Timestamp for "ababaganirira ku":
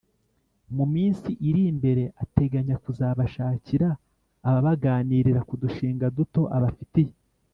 4.47-5.53